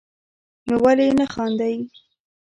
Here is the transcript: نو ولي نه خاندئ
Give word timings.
نو 0.67 0.75
ولي 0.85 1.07
نه 1.17 1.25
خاندئ 1.33 1.75